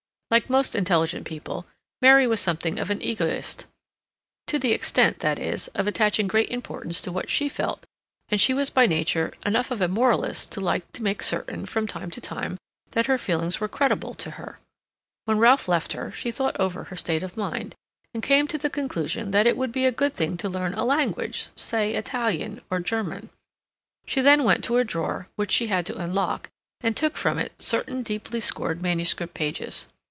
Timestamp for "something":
2.39-2.79